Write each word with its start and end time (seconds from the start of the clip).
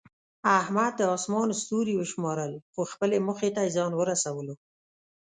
احمد 0.59 0.91
د 0.97 1.01
اسمان 1.15 1.47
ستوري 1.61 1.93
وشمارل، 1.97 2.53
خو 2.73 2.81
خپلې 2.93 3.17
موخې 3.25 3.49
ته 3.55 3.61
یې 3.65 3.73
ځان 3.75 3.91
ورسولو. 3.95 4.53